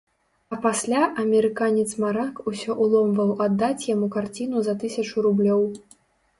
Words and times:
А 0.55 0.57
пасля 0.61 1.01
амерыканец-марак 1.23 2.41
усё 2.53 2.77
ўломваў 2.87 3.35
аддаць 3.47 3.87
яму 3.93 4.11
карціну 4.19 4.57
за 4.69 4.79
тысячу 4.85 5.15
рублёў. 5.31 5.63